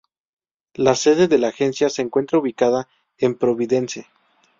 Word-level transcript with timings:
La 0.73 0.95
sede 0.95 1.27
de 1.27 1.37
la 1.37 1.49
agencia 1.49 1.87
se 1.87 2.01
encuentra 2.01 2.39
ubicada 2.39 2.87
en 3.19 3.37
Providence. 3.37 4.07